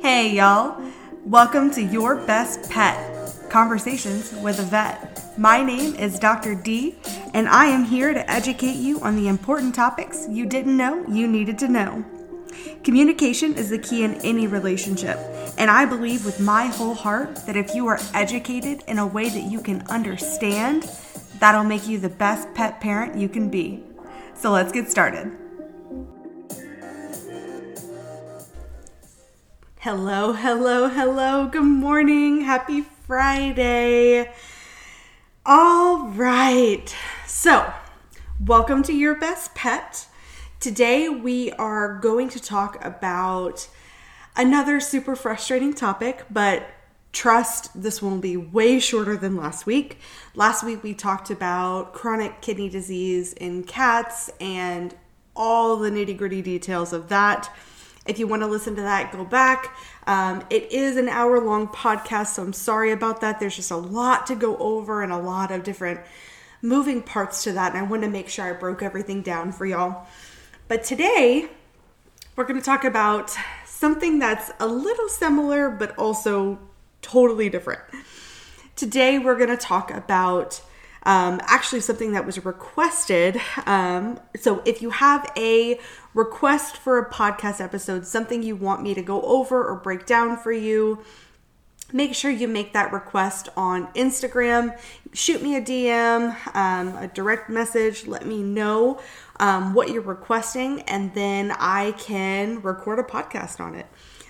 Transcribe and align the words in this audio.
Hey, 0.00 0.32
y'all. 0.34 0.82
Welcome 1.24 1.70
to 1.72 1.82
Your 1.82 2.16
Best 2.16 2.70
Pet 2.70 3.50
Conversations 3.50 4.32
with 4.42 4.58
a 4.58 4.62
Vet. 4.62 5.38
My 5.38 5.62
name 5.62 5.94
is 5.94 6.18
Dr. 6.18 6.54
D, 6.54 6.96
and 7.34 7.48
I 7.48 7.66
am 7.66 7.84
here 7.84 8.14
to 8.14 8.30
educate 8.30 8.76
you 8.76 9.00
on 9.00 9.16
the 9.16 9.28
important 9.28 9.74
topics 9.74 10.26
you 10.28 10.46
didn't 10.46 10.76
know 10.76 11.06
you 11.06 11.28
needed 11.28 11.58
to 11.60 11.68
know. 11.68 12.04
Communication 12.84 13.54
is 13.54 13.70
the 13.70 13.78
key 13.78 14.02
in 14.04 14.14
any 14.22 14.46
relationship, 14.46 15.18
and 15.58 15.70
I 15.70 15.84
believe 15.84 16.24
with 16.24 16.40
my 16.40 16.66
whole 16.66 16.94
heart 16.94 17.36
that 17.46 17.56
if 17.56 17.74
you 17.74 17.86
are 17.86 18.00
educated 18.14 18.82
in 18.88 18.98
a 18.98 19.06
way 19.06 19.28
that 19.28 19.50
you 19.50 19.60
can 19.60 19.82
understand, 19.88 20.84
that'll 21.38 21.64
make 21.64 21.86
you 21.86 21.98
the 21.98 22.08
best 22.08 22.52
pet 22.54 22.80
parent 22.80 23.16
you 23.16 23.28
can 23.28 23.50
be. 23.50 23.84
So 24.34 24.50
let's 24.50 24.72
get 24.72 24.90
started. 24.90 25.36
Hello, 29.84 30.34
hello, 30.34 30.88
hello. 30.88 31.46
Good 31.46 31.62
morning. 31.62 32.42
Happy 32.42 32.82
Friday. 32.82 34.30
All 35.46 36.08
right. 36.08 36.94
So, 37.26 37.72
welcome 38.38 38.82
to 38.82 38.92
Your 38.92 39.14
Best 39.14 39.54
Pet. 39.54 40.06
Today 40.60 41.08
we 41.08 41.52
are 41.52 41.98
going 41.98 42.28
to 42.28 42.38
talk 42.38 42.84
about 42.84 43.70
another 44.36 44.80
super 44.80 45.16
frustrating 45.16 45.72
topic, 45.72 46.26
but 46.30 46.66
trust 47.12 47.70
this 47.82 48.02
one 48.02 48.12
will 48.12 48.20
be 48.20 48.36
way 48.36 48.80
shorter 48.80 49.16
than 49.16 49.34
last 49.34 49.64
week. 49.64 49.96
Last 50.34 50.62
week 50.62 50.82
we 50.82 50.92
talked 50.92 51.30
about 51.30 51.94
chronic 51.94 52.42
kidney 52.42 52.68
disease 52.68 53.32
in 53.32 53.64
cats 53.64 54.28
and 54.42 54.94
all 55.34 55.76
the 55.76 55.88
nitty 55.88 56.18
gritty 56.18 56.42
details 56.42 56.92
of 56.92 57.08
that. 57.08 57.50
If 58.06 58.18
you 58.18 58.26
want 58.26 58.42
to 58.42 58.46
listen 58.46 58.74
to 58.76 58.82
that, 58.82 59.12
go 59.12 59.24
back. 59.24 59.76
Um, 60.06 60.42
it 60.50 60.72
is 60.72 60.96
an 60.96 61.08
hour 61.08 61.40
long 61.40 61.68
podcast, 61.68 62.28
so 62.28 62.42
I'm 62.42 62.52
sorry 62.52 62.92
about 62.92 63.20
that. 63.20 63.40
There's 63.40 63.56
just 63.56 63.70
a 63.70 63.76
lot 63.76 64.26
to 64.28 64.34
go 64.34 64.56
over 64.56 65.02
and 65.02 65.12
a 65.12 65.18
lot 65.18 65.50
of 65.50 65.62
different 65.62 66.00
moving 66.62 67.02
parts 67.02 67.44
to 67.44 67.52
that, 67.52 67.74
and 67.74 67.84
I 67.84 67.88
want 67.88 68.02
to 68.02 68.08
make 68.08 68.28
sure 68.28 68.44
I 68.46 68.52
broke 68.52 68.82
everything 68.82 69.22
down 69.22 69.52
for 69.52 69.66
y'all. 69.66 70.06
But 70.68 70.82
today, 70.84 71.48
we're 72.36 72.44
going 72.44 72.58
to 72.58 72.64
talk 72.64 72.84
about 72.84 73.36
something 73.66 74.18
that's 74.18 74.50
a 74.58 74.66
little 74.66 75.08
similar, 75.08 75.70
but 75.70 75.96
also 75.98 76.58
totally 77.02 77.48
different. 77.48 77.80
Today, 78.76 79.18
we're 79.18 79.36
going 79.36 79.50
to 79.50 79.56
talk 79.56 79.90
about 79.90 80.62
um, 81.04 81.40
actually 81.44 81.80
something 81.80 82.12
that 82.12 82.26
was 82.26 82.44
requested. 82.44 83.40
Um, 83.66 84.20
so 84.38 84.62
if 84.64 84.82
you 84.82 84.90
have 84.90 85.30
a 85.36 85.78
request 86.14 86.76
for 86.76 86.98
a 86.98 87.10
podcast 87.10 87.60
episode, 87.60 88.06
something 88.06 88.42
you 88.42 88.56
want 88.56 88.82
me 88.82 88.94
to 88.94 89.02
go 89.02 89.22
over 89.22 89.64
or 89.64 89.76
break 89.76 90.06
down 90.06 90.36
for 90.36 90.52
you, 90.52 91.02
make 91.92 92.14
sure 92.14 92.30
you 92.30 92.48
make 92.48 92.72
that 92.72 92.92
request 92.92 93.48
on 93.56 93.86
Instagram. 93.94 94.78
Shoot 95.12 95.42
me 95.42 95.56
a 95.56 95.62
DM, 95.62 96.54
um, 96.54 96.96
a 96.96 97.08
direct 97.08 97.48
message. 97.48 98.06
Let 98.06 98.26
me 98.26 98.42
know 98.42 99.00
um, 99.38 99.74
what 99.74 99.90
you're 99.90 100.02
requesting, 100.02 100.82
and 100.82 101.14
then 101.14 101.52
I 101.58 101.92
can 101.92 102.60
record 102.62 102.98
a 102.98 103.02
podcast 103.02 103.60
on 103.60 103.74
it. 103.74 103.86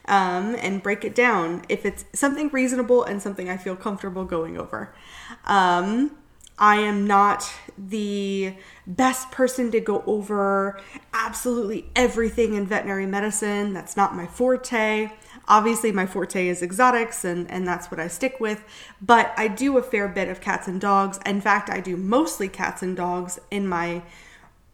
Um, 0.06 0.56
and 0.58 0.82
break 0.82 1.04
it 1.04 1.14
down 1.14 1.62
if 1.68 1.84
it's 1.84 2.04
something 2.14 2.48
reasonable 2.48 3.04
and 3.04 3.22
something 3.22 3.48
I 3.48 3.56
feel 3.56 3.76
comfortable 3.76 4.24
going 4.24 4.58
over. 4.58 4.92
I 6.60 6.76
am 6.76 7.06
not 7.06 7.50
the 7.78 8.54
best 8.86 9.30
person 9.30 9.70
to 9.70 9.80
go 9.80 10.04
over 10.06 10.78
absolutely 11.14 11.86
everything 11.96 12.52
in 12.52 12.66
veterinary 12.66 13.06
medicine. 13.06 13.72
That's 13.72 13.96
not 13.96 14.14
my 14.14 14.26
forte. 14.26 15.10
Obviously, 15.48 15.90
my 15.90 16.04
forte 16.04 16.48
is 16.48 16.62
exotics, 16.62 17.24
and, 17.24 17.50
and 17.50 17.66
that's 17.66 17.90
what 17.90 17.98
I 17.98 18.08
stick 18.08 18.38
with. 18.40 18.62
But 19.00 19.32
I 19.38 19.48
do 19.48 19.78
a 19.78 19.82
fair 19.82 20.06
bit 20.06 20.28
of 20.28 20.42
cats 20.42 20.68
and 20.68 20.78
dogs. 20.78 21.18
In 21.24 21.40
fact, 21.40 21.70
I 21.70 21.80
do 21.80 21.96
mostly 21.96 22.48
cats 22.48 22.82
and 22.82 22.94
dogs 22.94 23.40
in 23.50 23.66
my 23.66 24.02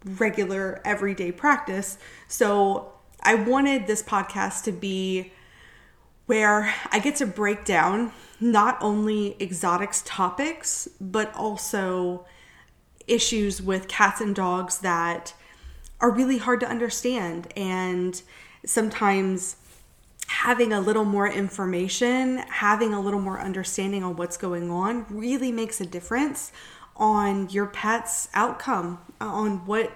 regular 0.05 0.83
everyday 0.85 1.31
practice. 1.31 1.99
So 2.27 2.93
I 3.23 3.37
wanted 3.37 3.87
this 3.87 4.03
podcast 4.03 4.65
to 4.65 4.73
be 4.73 5.33
where 6.27 6.75
I 6.91 6.99
get 6.99 7.15
to 7.17 7.27
break 7.27 7.65
down 7.65 8.11
not 8.41 8.77
only 8.81 9.37
exotics 9.41 10.03
topics, 10.05 10.89
but 11.01 11.35
also 11.35 12.27
issues 13.07 13.63
with 13.63 13.89
cats 13.89 14.21
and 14.21 14.35
dogs 14.35 14.79
that 14.79 15.35
are 16.01 16.11
really 16.11 16.39
hard 16.39 16.61
to 16.61 16.69
understand. 16.69 17.53
And 17.57 18.21
sometimes 18.65 19.57
having 20.29 20.73
a 20.73 20.81
little 20.81 21.05
more 21.05 21.29
information, 21.29 22.39
having 22.39 22.93
a 22.93 23.01
little 23.01 23.21
more 23.21 23.41
understanding 23.41 24.03
on 24.03 24.17
what's 24.17 24.37
going 24.37 24.71
on 24.71 25.07
really 25.09 25.53
makes 25.53 25.81
a 25.81 25.87
difference 25.87 26.53
on 26.97 27.49
your 27.51 27.67
pet's 27.67 28.29
outcome, 28.35 28.99
on 29.21 29.65
what, 29.67 29.93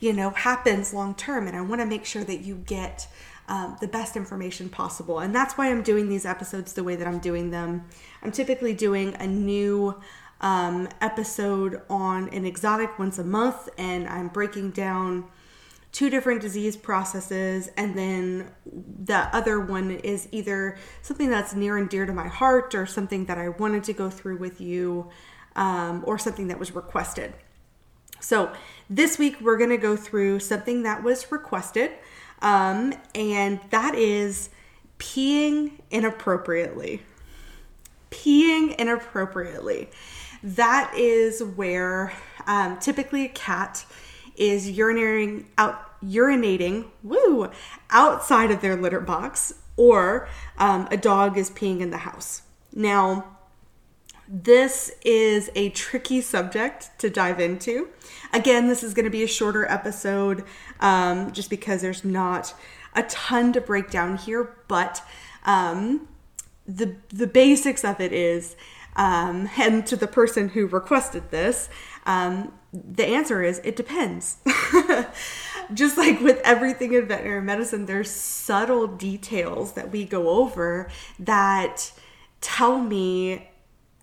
you 0.00 0.12
know, 0.12 0.30
happens 0.30 0.94
long 0.94 1.14
term. 1.14 1.46
And 1.46 1.56
I 1.56 1.60
want 1.60 1.80
to 1.80 1.86
make 1.86 2.04
sure 2.04 2.24
that 2.24 2.40
you 2.40 2.56
get 2.66 3.08
um, 3.48 3.76
the 3.80 3.88
best 3.88 4.16
information 4.16 4.68
possible. 4.68 5.18
And 5.18 5.34
that's 5.34 5.54
why 5.54 5.70
I'm 5.70 5.82
doing 5.82 6.08
these 6.08 6.24
episodes 6.24 6.72
the 6.72 6.84
way 6.84 6.96
that 6.96 7.06
I'm 7.06 7.18
doing 7.18 7.50
them. 7.50 7.86
I'm 8.22 8.32
typically 8.32 8.74
doing 8.74 9.14
a 9.20 9.26
new 9.26 10.00
um, 10.40 10.88
episode 11.00 11.82
on 11.88 12.28
an 12.30 12.44
exotic 12.44 12.98
once 12.98 13.18
a 13.18 13.24
month, 13.24 13.68
and 13.78 14.08
I'm 14.08 14.28
breaking 14.28 14.70
down 14.70 15.24
two 15.94 16.10
different 16.10 16.40
disease 16.40 16.76
processes 16.76 17.70
and 17.76 17.96
then 17.96 18.50
the 18.66 19.28
other 19.32 19.60
one 19.60 19.92
is 19.92 20.28
either 20.32 20.76
something 21.02 21.30
that's 21.30 21.54
near 21.54 21.76
and 21.78 21.88
dear 21.88 22.04
to 22.04 22.12
my 22.12 22.26
heart 22.26 22.74
or 22.74 22.84
something 22.84 23.26
that 23.26 23.38
i 23.38 23.48
wanted 23.48 23.84
to 23.84 23.92
go 23.92 24.10
through 24.10 24.36
with 24.36 24.60
you 24.60 25.08
um, 25.54 26.02
or 26.04 26.18
something 26.18 26.48
that 26.48 26.58
was 26.58 26.74
requested 26.74 27.32
so 28.18 28.52
this 28.90 29.18
week 29.20 29.40
we're 29.40 29.56
going 29.56 29.70
to 29.70 29.76
go 29.76 29.94
through 29.94 30.40
something 30.40 30.82
that 30.82 31.04
was 31.04 31.30
requested 31.30 31.92
um, 32.44 32.92
and 33.14 33.58
that 33.70 33.94
is 33.94 34.50
peeing 34.98 35.72
inappropriately. 35.90 37.02
Peeing 38.10 38.76
inappropriately. 38.76 39.88
That 40.42 40.92
is 40.94 41.42
where 41.42 42.12
um, 42.46 42.78
typically 42.78 43.24
a 43.24 43.28
cat 43.30 43.86
is 44.36 44.70
urinating 44.70 45.46
out, 45.56 46.00
urinating, 46.04 46.90
woo, 47.02 47.50
outside 47.88 48.50
of 48.50 48.60
their 48.60 48.76
litter 48.76 49.00
box, 49.00 49.54
or 49.78 50.28
um, 50.58 50.86
a 50.90 50.98
dog 50.98 51.38
is 51.38 51.50
peeing 51.50 51.80
in 51.80 51.90
the 51.90 51.98
house. 51.98 52.42
Now, 52.74 53.34
this 54.28 54.90
is 55.04 55.50
a 55.54 55.70
tricky 55.70 56.20
subject 56.20 56.90
to 56.98 57.10
dive 57.10 57.40
into. 57.40 57.88
Again, 58.32 58.68
this 58.68 58.82
is 58.82 58.94
going 58.94 59.04
to 59.04 59.10
be 59.10 59.22
a 59.22 59.28
shorter 59.28 59.66
episode 59.66 60.44
um, 60.84 61.32
just 61.32 61.48
because 61.48 61.80
there's 61.80 62.04
not 62.04 62.54
a 62.94 63.02
ton 63.04 63.52
to 63.54 63.60
break 63.60 63.90
down 63.90 64.18
here, 64.18 64.54
but 64.68 65.02
um, 65.46 66.06
the 66.66 66.94
the 67.08 67.26
basics 67.26 67.84
of 67.84 68.00
it 68.00 68.12
is, 68.12 68.54
um, 68.94 69.48
and 69.58 69.86
to 69.86 69.96
the 69.96 70.06
person 70.06 70.50
who 70.50 70.66
requested 70.66 71.30
this, 71.30 71.68
um, 72.06 72.52
the 72.72 73.06
answer 73.06 73.42
is 73.42 73.60
it 73.64 73.74
depends. 73.74 74.36
just 75.74 75.96
like 75.96 76.20
with 76.20 76.40
everything 76.44 76.92
in 76.92 77.08
veterinary 77.08 77.40
medicine, 77.40 77.86
there's 77.86 78.10
subtle 78.10 78.86
details 78.86 79.72
that 79.72 79.90
we 79.90 80.04
go 80.04 80.28
over 80.28 80.90
that 81.18 81.92
tell 82.42 82.78
me 82.78 83.48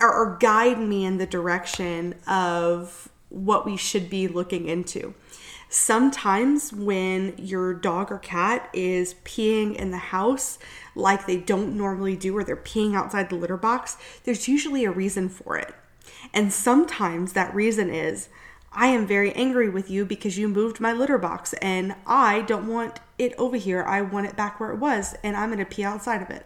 or, 0.02 0.12
or 0.12 0.38
guide 0.40 0.80
me 0.80 1.06
in 1.06 1.20
the 1.20 1.28
direction 1.28 2.16
of 2.26 3.08
what 3.30 3.68
we 3.68 3.78
should 3.78 4.10
be 4.10 4.28
looking 4.28 4.68
into. 4.68 5.14
Sometimes, 5.74 6.74
when 6.74 7.34
your 7.38 7.74
dog 7.74 8.12
or 8.12 8.18
cat 8.18 8.70
is 8.74 9.14
peeing 9.24 9.74
in 9.74 9.92
the 9.92 9.98
house 9.98 10.60
like 10.96 11.26
they 11.26 11.38
don't 11.38 11.78
normally 11.78 12.18
do, 12.18 12.36
or 12.38 12.44
they're 12.44 12.58
peeing 12.58 12.94
outside 12.94 13.30
the 13.30 13.38
litter 13.38 13.56
box, 13.56 13.96
there's 14.26 14.50
usually 14.50 14.84
a 14.84 14.92
reason 14.92 15.30
for 15.30 15.58
it. 15.58 15.74
And 16.34 16.52
sometimes 16.52 17.32
that 17.32 17.56
reason 17.56 17.90
is, 17.90 18.28
I 18.74 18.88
am 18.88 19.08
very 19.08 19.32
angry 19.32 19.70
with 19.70 19.90
you 19.90 20.04
because 20.04 20.38
you 20.38 20.50
moved 20.50 20.82
my 20.82 20.92
litter 20.92 21.18
box 21.18 21.54
and 21.62 21.96
I 22.06 22.42
don't 22.42 22.68
want 22.68 23.00
it 23.18 23.34
over 23.38 23.56
here. 23.56 23.82
I 23.84 24.02
want 24.02 24.28
it 24.28 24.36
back 24.36 24.60
where 24.60 24.72
it 24.72 24.78
was 24.78 25.16
and 25.24 25.38
I'm 25.38 25.54
going 25.54 25.60
to 25.60 25.66
pee 25.66 25.86
outside 25.86 26.22
of 26.22 26.30
it 26.30 26.46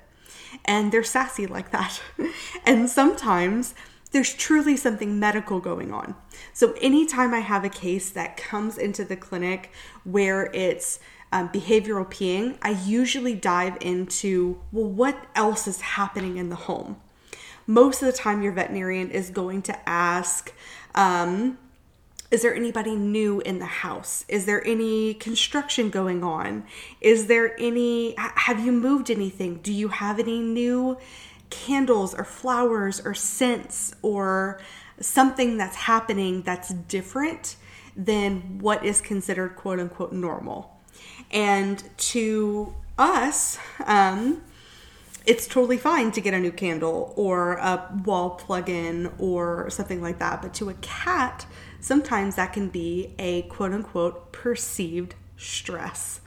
and 0.66 0.92
they're 0.92 1.04
sassy 1.04 1.48
like 1.48 1.72
that. 1.72 2.00
and 2.66 2.90
sometimes 2.90 3.74
there's 4.12 4.34
truly 4.34 4.78
something 4.78 5.20
medical 5.20 5.60
going 5.60 5.92
on. 5.92 6.16
So, 6.54 6.74
anytime 6.82 7.34
I 7.34 7.40
have 7.40 7.64
a 7.64 7.70
case 7.70 8.10
that 8.12 8.38
comes 8.38 8.78
into 8.78 9.04
the 9.04 9.18
clinic 9.18 9.72
where 10.04 10.50
it's 10.54 11.00
um, 11.32 11.50
behavioral 11.50 12.06
peeing, 12.06 12.58
I 12.62 12.72
usually 12.72 13.36
dive 13.36 13.78
into 13.82 14.62
well, 14.72 14.90
what 14.90 15.28
else 15.36 15.68
is 15.68 15.82
happening 15.82 16.38
in 16.38 16.50
the 16.50 16.56
home? 16.56 16.98
Most 17.68 18.02
of 18.02 18.06
the 18.06 18.18
time, 18.18 18.42
your 18.42 18.54
veterinarian 18.54 19.10
is 19.10 19.30
going 19.32 19.64
to 19.64 19.90
ask, 19.90 20.54
um, 20.94 21.58
Is 22.32 22.44
there 22.44 22.56
anybody 22.56 22.96
new 22.96 23.42
in 23.42 23.60
the 23.60 23.66
house? 23.66 24.24
Is 24.28 24.46
there 24.46 24.66
any 24.66 25.16
construction 25.16 25.90
going 25.90 26.24
on? 26.24 26.66
Is 27.02 27.28
there 27.28 27.60
any, 27.60 28.14
have 28.18 28.64
you 28.64 28.72
moved 28.72 29.10
anything? 29.10 29.58
Do 29.58 29.74
you 29.74 29.90
have 29.90 30.20
any 30.20 30.40
new 30.40 30.98
candles 31.50 32.14
or 32.14 32.24
flowers 32.24 33.00
or 33.06 33.14
scents 33.14 33.94
or 34.02 34.60
something 35.00 35.58
that's 35.58 35.76
happening 35.76 36.42
that's 36.44 36.70
different 36.70 37.56
than 37.96 38.60
what 38.60 38.84
is 38.86 39.02
considered 39.02 39.56
quote 39.56 39.80
unquote 39.80 40.14
normal? 40.14 40.80
And 41.32 41.84
to 41.98 42.76
us, 42.98 43.58
um, 43.86 44.42
it's 45.26 45.48
totally 45.48 45.78
fine 45.78 46.12
to 46.12 46.22
get 46.22 46.34
a 46.34 46.40
new 46.40 46.52
candle 46.52 47.14
or 47.16 47.54
a 47.54 48.00
wall 48.06 48.32
plug 48.32 48.70
in 48.70 49.12
or 49.18 49.70
something 49.70 50.02
like 50.02 50.20
that. 50.20 50.42
But 50.42 50.54
to 50.56 50.70
a 50.70 50.76
cat, 50.76 51.46
sometimes 51.80 52.36
that 52.36 52.54
can 52.54 52.70
be 52.70 53.16
a 53.18 53.44
quote 53.44 53.74
unquote 53.74 54.32
perceived 54.32 55.16
stress. 55.38 56.22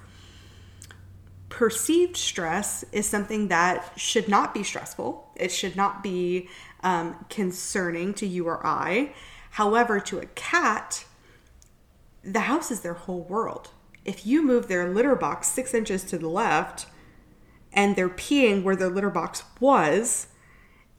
Perceived 1.48 2.16
stress 2.16 2.84
is 2.92 3.08
something 3.08 3.48
that 3.48 3.92
should 3.96 4.28
not 4.28 4.52
be 4.52 4.62
stressful, 4.62 5.30
it 5.34 5.50
should 5.50 5.76
not 5.76 6.02
be 6.02 6.48
um, 6.82 7.24
concerning 7.30 8.14
to 8.14 8.26
you 8.26 8.46
or 8.46 8.64
I. 8.66 9.14
However, 9.52 9.98
to 10.00 10.18
a 10.18 10.26
cat, 10.26 11.04
the 12.22 12.40
house 12.40 12.70
is 12.70 12.80
their 12.80 12.94
whole 12.94 13.22
world. 13.22 13.70
If 14.04 14.26
you 14.26 14.42
move 14.42 14.68
their 14.68 14.92
litter 14.92 15.14
box 15.14 15.48
six 15.48 15.74
inches 15.74 16.04
to 16.04 16.18
the 16.18 16.28
left, 16.28 16.86
and 17.72 17.96
they're 17.96 18.08
peeing 18.08 18.62
where 18.62 18.76
their 18.76 18.88
litter 18.88 19.10
box 19.10 19.44
was 19.60 20.28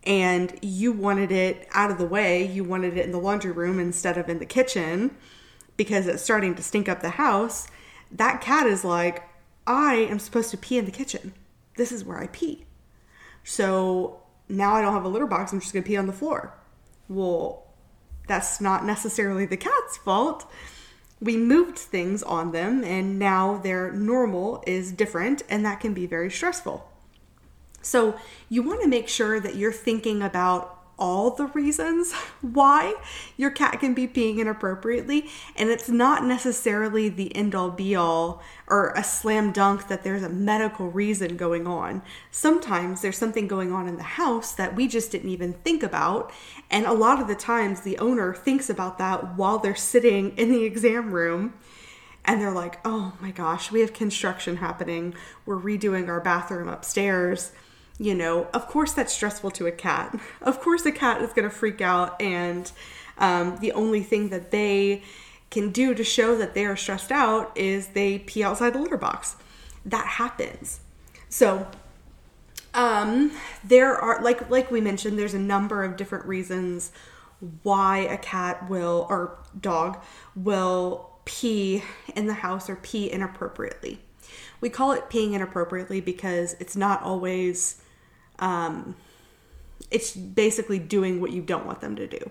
and 0.04 0.58
you 0.62 0.92
wanted 0.92 1.32
it 1.32 1.68
out 1.72 1.92
of 1.92 1.98
the 1.98 2.06
way, 2.06 2.46
you 2.46 2.64
wanted 2.64 2.98
it 2.98 3.06
in 3.06 3.12
the 3.12 3.20
laundry 3.20 3.52
room 3.52 3.80
instead 3.80 4.18
of 4.18 4.30
in 4.30 4.40
the 4.40 4.46
kitchen 4.46 5.16
because 5.78 6.08
it's 6.08 6.24
starting 6.24 6.56
to 6.56 6.64
stink 6.64 6.88
up 6.88 7.02
the 7.02 7.12
house, 7.12 7.68
that 8.12 8.42
cat 8.42 8.68
is 8.68 8.84
like, 8.84 9.24
I 9.70 9.96
am 9.96 10.20
supposed 10.20 10.52
to 10.52 10.58
pee 10.58 10.78
in 10.78 10.84
the 10.84 10.92
kitchen. 10.92 11.34
This 11.78 11.94
is 11.94 12.04
where 12.04 12.18
I 12.18 12.28
pee. 12.28 12.66
So 13.46 14.22
now 14.50 14.76
I 14.76 14.82
don't 14.82 14.94
have 14.94 15.06
a 15.06 15.10
litter 15.10 15.28
box, 15.28 15.54
I'm 15.54 15.62
just 15.62 15.72
gonna 15.72 15.86
pee 15.86 15.96
on 15.96 16.08
the 16.08 16.14
floor. 16.14 16.54
Well, 17.08 17.66
that's 18.28 18.60
not 18.60 18.86
necessarily 18.86 19.46
the 19.46 19.58
cat's 19.58 19.96
fault 19.96 20.46
we 21.22 21.36
moved 21.36 21.78
things 21.78 22.24
on 22.24 22.52
them 22.52 22.84
and 22.84 23.20
now 23.20 23.58
their 23.58 23.92
normal 23.92 24.64
is 24.66 24.92
different 24.92 25.44
and 25.50 25.66
that 25.66 25.80
can 25.80 25.94
be 25.94 26.06
very 26.06 26.32
stressful. 26.32 26.90
So, 27.82 28.20
you 28.50 28.62
want 28.62 28.82
to 28.82 28.88
make 28.88 29.08
sure 29.08 29.40
that 29.40 29.56
you're 29.56 29.72
thinking 29.72 30.22
about 30.22 30.79
all 31.00 31.32
the 31.32 31.48
reasons 31.48 32.14
why 32.42 32.94
your 33.38 33.50
cat 33.50 33.80
can 33.80 33.94
be 33.94 34.08
peeing 34.08 34.38
inappropriately. 34.38 35.30
And 35.56 35.70
it's 35.70 35.90
not 35.90 36.24
necessarily 36.24 37.10
the 37.10 37.36
end 37.36 37.56
all 37.56 37.72
be 37.72 37.96
all 37.96 38.44
or 38.68 38.92
a 38.96 39.04
slam 39.04 39.52
dunk 39.52 39.88
that 39.88 40.04
there's 40.04 40.24
a 40.24 40.30
medical 40.30 40.92
reason 40.92 41.38
going 41.38 41.66
on. 41.66 42.04
Sometimes 42.30 43.02
there's 43.02 43.18
something 43.18 43.48
going 43.48 43.72
on 43.72 43.88
in 43.88 43.98
the 43.98 44.04
house 44.04 44.54
that 44.54 44.76
we 44.76 44.88
just 44.88 45.12
didn't 45.12 45.30
even 45.30 45.54
think 45.54 45.82
about. 45.82 46.32
And 46.70 46.86
a 46.86 46.94
lot 46.94 47.20
of 47.20 47.28
the 47.28 47.36
times 47.36 47.82
the 47.82 47.98
owner 47.98 48.34
thinks 48.34 48.70
about 48.70 48.98
that 49.00 49.36
while 49.36 49.58
they're 49.58 49.76
sitting 49.76 50.38
in 50.38 50.52
the 50.52 50.66
exam 50.66 51.12
room 51.12 51.54
and 52.26 52.40
they're 52.40 52.52
like, 52.52 52.80
oh 52.86 53.14
my 53.20 53.32
gosh, 53.32 53.72
we 53.72 53.80
have 53.80 53.94
construction 53.94 54.58
happening. 54.58 55.16
We're 55.46 55.60
redoing 55.60 56.10
our 56.10 56.20
bathroom 56.20 56.68
upstairs 56.68 57.52
you 58.00 58.16
know, 58.16 58.48
of 58.54 58.68
course 58.68 58.94
that's 58.94 59.14
stressful 59.14 59.52
to 59.52 59.68
a 59.68 59.72
cat. 59.72 60.18
Of 60.42 60.62
course 60.62 60.86
a 60.86 60.92
cat 60.92 61.22
is 61.22 61.34
going 61.34 61.48
to 61.48 61.54
freak 61.54 61.82
out, 61.82 62.20
and 62.22 62.72
um, 63.18 63.58
the 63.60 63.74
only 63.74 64.02
thing 64.02 64.30
that 64.30 64.52
they 64.52 65.04
can 65.52 65.72
do 65.72 65.94
to 65.94 66.04
show 66.04 66.36
that 66.38 66.54
they 66.54 66.66
are 66.66 66.76
stressed 66.76 67.12
out 67.12 67.52
is 67.58 67.90
they 67.90 68.20
pee 68.20 68.44
outside 68.44 68.74
the 68.74 68.80
litter 68.80 68.98
box. 68.98 69.36
That 69.86 70.06
happens. 70.06 70.80
So, 71.28 71.68
um, 72.74 73.32
there 73.64 73.96
are 73.96 74.22
like 74.24 74.50
like 74.50 74.72
we 74.72 74.80
mentioned, 74.80 75.20
there's 75.20 75.34
a 75.34 75.40
number 75.40 75.84
of 75.84 75.98
different 75.98 76.26
reasons 76.26 76.92
why 77.64 78.00
a 78.00 78.18
cat 78.18 78.70
will 78.70 79.06
or 79.10 79.38
dog 79.60 80.02
will 80.36 81.10
pee 81.26 81.84
in 82.16 82.28
the 82.28 82.34
house 82.34 82.70
or 82.70 82.76
pee 82.78 83.12
inappropriately. 83.12 84.00
We 84.62 84.70
call 84.70 84.92
it 84.92 85.10
peeing 85.10 85.34
inappropriately 85.34 86.02
because 86.02 86.56
it's 86.60 86.76
not 86.76 87.02
always 87.02 87.82
um, 88.40 88.96
it's 89.92 90.16
basically 90.16 90.80
doing 90.80 91.22
what 91.22 91.32
you 91.32 91.42
don't 91.42 91.66
want 91.66 91.82
them 91.82 91.96
to 91.96 92.08
do. 92.08 92.30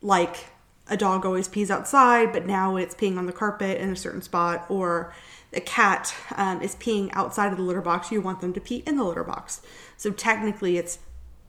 Like 0.00 0.46
a 0.88 0.96
dog 0.96 1.24
always 1.24 1.48
pees 1.48 1.70
outside, 1.70 2.32
but 2.32 2.46
now 2.46 2.76
it's 2.76 2.94
peeing 2.94 3.16
on 3.16 3.26
the 3.26 3.32
carpet 3.32 3.80
in 3.80 3.90
a 3.90 3.96
certain 3.96 4.22
spot, 4.22 4.66
or 4.68 5.14
a 5.52 5.60
cat 5.60 6.14
um, 6.36 6.60
is 6.62 6.74
peeing 6.76 7.10
outside 7.12 7.52
of 7.52 7.58
the 7.58 7.64
litter 7.64 7.82
box. 7.82 8.10
You 8.10 8.20
want 8.20 8.40
them 8.40 8.52
to 8.52 8.60
pee 8.60 8.82
in 8.86 8.96
the 8.96 9.04
litter 9.04 9.24
box. 9.24 9.62
So 9.96 10.10
technically, 10.10 10.76
it's 10.76 10.98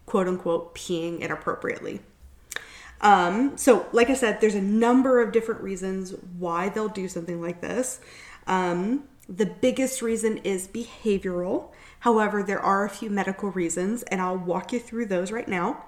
quote 0.06 0.28
unquote 0.28 0.75
peeing 0.75 1.20
inappropriately. 1.20 2.02
Um, 3.02 3.58
so, 3.58 3.86
like 3.92 4.10
I 4.10 4.14
said, 4.14 4.40
there's 4.40 4.56
a 4.56 4.62
number 4.62 5.22
of 5.22 5.34
different 5.34 5.62
reasons 5.62 6.14
why 6.38 6.70
they'll 6.70 6.88
do 6.88 7.10
something 7.10 7.42
like 7.42 7.60
this. 7.60 8.00
Um, 8.48 9.04
the 9.28 9.46
biggest 9.46 10.02
reason 10.02 10.38
is 10.38 10.68
behavioral. 10.68 11.72
However, 12.03 12.44
there 12.44 12.59
are 12.59 12.83
a 12.83 12.89
few 12.89 13.09
medical 13.09 13.50
reasons, 13.50 14.03
and 14.03 14.19
I'll 14.19 14.38
walk 14.38 14.73
you 14.73 14.79
through 14.79 15.05
those 15.05 15.31
right 15.31 15.47
now. 15.47 15.85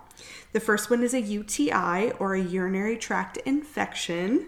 The 0.54 0.62
first 0.62 0.90
one 0.90 1.04
is 1.04 1.14
a 1.14 1.20
UTI 1.20 2.14
or 2.20 2.36
a 2.36 2.42
urinary 2.42 2.96
tract 2.96 3.36
infection, 3.40 4.48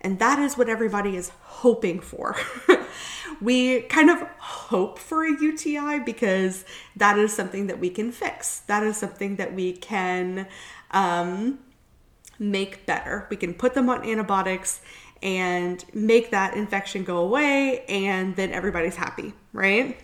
and 0.00 0.20
that 0.20 0.38
is 0.38 0.56
what 0.56 0.68
everybody 0.68 1.16
is 1.16 1.30
hoping 1.40 1.98
for. 1.98 2.36
we 3.40 3.80
kind 3.82 4.10
of 4.10 4.20
hope 4.38 4.96
for 4.96 5.24
a 5.24 5.30
UTI 5.30 5.98
because 5.98 6.64
that 6.94 7.18
is 7.18 7.34
something 7.34 7.66
that 7.66 7.80
we 7.80 7.90
can 7.90 8.12
fix. 8.12 8.60
That 8.60 8.84
is 8.84 8.96
something 8.96 9.34
that 9.36 9.52
we 9.52 9.72
can 9.72 10.46
um, 10.92 11.58
make 12.38 12.86
better. 12.86 13.26
We 13.28 13.36
can 13.36 13.54
put 13.54 13.74
them 13.74 13.90
on 13.90 14.08
antibiotics 14.08 14.82
and 15.20 15.84
make 15.92 16.30
that 16.30 16.54
infection 16.54 17.02
go 17.02 17.16
away, 17.16 17.84
and 17.88 18.36
then 18.36 18.52
everybody's 18.52 18.94
happy, 18.94 19.32
right? 19.52 19.98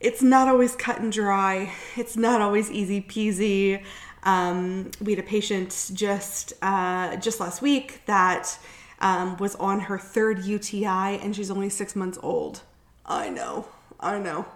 It's 0.00 0.22
not 0.22 0.48
always 0.48 0.74
cut 0.74 1.00
and 1.00 1.12
dry. 1.12 1.72
It's 1.96 2.16
not 2.16 2.40
always 2.40 2.70
easy 2.70 3.02
peasy. 3.02 3.84
Um, 4.22 4.90
we 5.00 5.12
had 5.12 5.18
a 5.18 5.26
patient 5.26 5.90
just 5.92 6.54
uh, 6.62 7.16
just 7.16 7.38
last 7.40 7.62
week 7.62 8.02
that 8.06 8.58
um, 9.00 9.36
was 9.36 9.54
on 9.56 9.80
her 9.80 9.98
third 9.98 10.44
UTI 10.44 11.18
and 11.18 11.36
she's 11.36 11.50
only 11.50 11.68
six 11.68 11.94
months 11.94 12.18
old. 12.22 12.62
I 13.04 13.28
know, 13.28 13.66
I 13.98 14.18
know. 14.18 14.46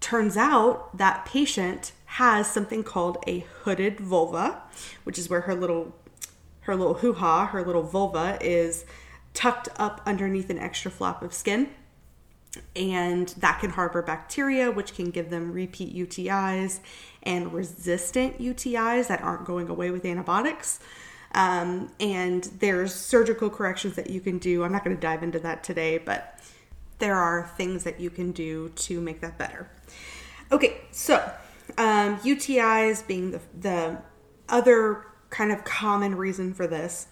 Turns 0.00 0.36
out 0.36 0.96
that 0.96 1.24
patient 1.26 1.92
has 2.06 2.50
something 2.50 2.82
called 2.82 3.18
a 3.26 3.40
hooded 3.62 4.00
vulva, 4.00 4.62
which 5.04 5.18
is 5.18 5.28
where 5.28 5.42
her 5.42 5.54
little 5.54 5.94
her 6.60 6.74
little 6.74 6.94
hoo 6.94 7.12
ha, 7.12 7.46
her 7.46 7.64
little 7.64 7.84
vulva 7.84 8.38
is 8.40 8.84
tucked 9.34 9.68
up 9.76 10.00
underneath 10.06 10.50
an 10.50 10.58
extra 10.58 10.90
flap 10.90 11.22
of 11.22 11.32
skin 11.32 11.68
and 12.74 13.28
that 13.38 13.60
can 13.60 13.70
harbor 13.70 14.02
bacteria, 14.02 14.70
which 14.70 14.94
can 14.94 15.10
give 15.10 15.30
them 15.30 15.52
repeat 15.52 15.94
UTIs 15.94 16.80
and 17.22 17.52
resistant 17.52 18.40
UTIs 18.40 19.08
that 19.08 19.20
aren't 19.22 19.44
going 19.44 19.68
away 19.68 19.90
with 19.90 20.04
antibiotics. 20.04 20.80
Um, 21.32 21.90
and 22.00 22.44
there's 22.60 22.94
surgical 22.94 23.50
corrections 23.50 23.96
that 23.96 24.08
you 24.08 24.20
can 24.20 24.38
do. 24.38 24.64
I'm 24.64 24.72
not 24.72 24.84
going 24.84 24.96
to 24.96 25.00
dive 25.00 25.22
into 25.22 25.38
that 25.40 25.64
today, 25.64 25.98
but 25.98 26.40
there 26.98 27.16
are 27.16 27.50
things 27.56 27.84
that 27.84 28.00
you 28.00 28.10
can 28.10 28.32
do 28.32 28.70
to 28.70 29.00
make 29.00 29.20
that 29.20 29.36
better. 29.36 29.68
Okay, 30.50 30.80
so 30.92 31.16
um, 31.76 32.18
UTIs 32.18 33.06
being 33.06 33.32
the, 33.32 33.40
the 33.58 33.98
other 34.48 35.04
kind 35.30 35.52
of 35.52 35.64
common 35.64 36.14
reason 36.14 36.54
for 36.54 36.66
this. 36.66 37.08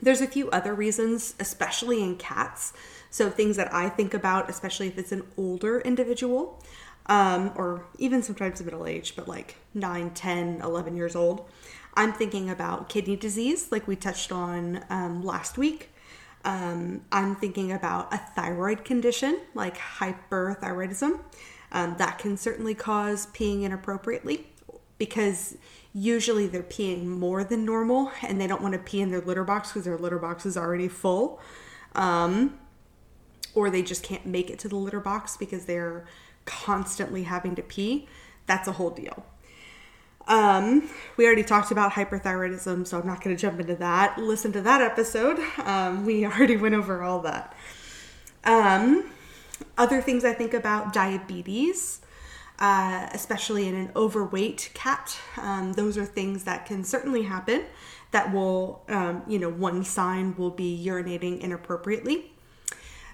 There's 0.00 0.20
a 0.20 0.26
few 0.26 0.50
other 0.50 0.74
reasons, 0.74 1.34
especially 1.40 2.02
in 2.02 2.16
cats. 2.16 2.72
So, 3.10 3.30
things 3.30 3.56
that 3.56 3.72
I 3.72 3.88
think 3.88 4.14
about, 4.14 4.50
especially 4.50 4.88
if 4.88 4.98
it's 4.98 5.12
an 5.12 5.22
older 5.36 5.80
individual, 5.80 6.62
um, 7.06 7.52
or 7.56 7.86
even 7.98 8.22
sometimes 8.22 8.62
middle 8.62 8.86
age, 8.86 9.16
but 9.16 9.26
like 9.26 9.56
9, 9.74 10.10
10, 10.10 10.60
11 10.60 10.96
years 10.96 11.16
old, 11.16 11.48
I'm 11.94 12.12
thinking 12.12 12.50
about 12.50 12.88
kidney 12.88 13.16
disease, 13.16 13.72
like 13.72 13.88
we 13.88 13.96
touched 13.96 14.30
on 14.30 14.84
um, 14.90 15.22
last 15.22 15.58
week. 15.58 15.90
Um, 16.44 17.02
I'm 17.10 17.34
thinking 17.34 17.72
about 17.72 18.12
a 18.12 18.18
thyroid 18.18 18.84
condition 18.84 19.40
like 19.54 19.76
hyperthyroidism. 19.76 21.18
Um, 21.72 21.96
that 21.98 22.18
can 22.18 22.36
certainly 22.36 22.74
cause 22.74 23.26
peeing 23.28 23.62
inappropriately 23.62 24.46
because 24.96 25.56
usually 25.94 26.46
they're 26.46 26.62
peeing 26.62 27.06
more 27.06 27.42
than 27.44 27.64
normal 27.64 28.12
and 28.22 28.40
they 28.40 28.46
don't 28.46 28.62
want 28.62 28.74
to 28.74 28.78
pee 28.78 29.00
in 29.00 29.10
their 29.10 29.20
litter 29.20 29.44
box 29.44 29.68
because 29.70 29.84
their 29.84 29.96
litter 29.98 30.18
box 30.18 30.46
is 30.46 30.56
already 30.56 30.88
full. 30.88 31.40
Um, 31.94 32.58
or 33.54 33.70
they 33.70 33.82
just 33.82 34.02
can't 34.02 34.24
make 34.26 34.50
it 34.50 34.58
to 34.60 34.68
the 34.68 34.76
litter 34.76 35.00
box 35.00 35.36
because 35.36 35.64
they're 35.64 36.06
constantly 36.44 37.24
having 37.24 37.54
to 37.56 37.62
pee, 37.62 38.06
that's 38.46 38.68
a 38.68 38.72
whole 38.72 38.90
deal. 38.90 39.24
um, 40.28 40.88
we 41.16 41.26
already 41.26 41.42
talked 41.42 41.70
about 41.70 41.92
hyperthyroidism, 41.92 42.86
so 42.86 43.00
I'm 43.00 43.06
not 43.06 43.22
going 43.24 43.34
to 43.34 43.40
jump 43.40 43.58
into 43.60 43.74
that. 43.76 44.18
Listen 44.18 44.52
to 44.52 44.60
that 44.62 44.80
episode. 44.80 45.38
Um, 45.64 46.04
we 46.04 46.24
already 46.26 46.56
went 46.56 46.74
over 46.74 47.02
all 47.02 47.20
that. 47.20 47.56
Um, 48.44 49.10
other 49.76 50.00
things 50.00 50.24
I 50.24 50.32
think 50.34 50.54
about 50.54 50.92
diabetes, 50.92 52.00
uh, 52.58 53.08
especially 53.12 53.68
in 53.68 53.74
an 53.74 53.90
overweight 53.94 54.70
cat. 54.74 55.18
Um, 55.36 55.74
those 55.74 55.96
are 55.96 56.04
things 56.04 56.44
that 56.44 56.66
can 56.66 56.84
certainly 56.84 57.22
happen. 57.22 57.64
That 58.10 58.32
will, 58.32 58.84
um, 58.88 59.22
you 59.28 59.38
know, 59.38 59.50
one 59.50 59.84
sign 59.84 60.34
will 60.36 60.50
be 60.50 60.82
urinating 60.86 61.40
inappropriately. 61.40 62.32